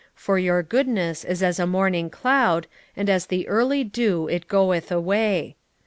for 0.15 0.39
your 0.39 0.63
goodness 0.63 1.23
is 1.23 1.43
as 1.43 1.59
a 1.59 1.67
morning 1.67 2.09
cloud, 2.09 2.65
and 2.95 3.07
as 3.07 3.27
the 3.27 3.47
early 3.47 3.83
dew 3.83 4.27
it 4.27 4.47
goeth 4.47 4.91
away. 4.91 5.55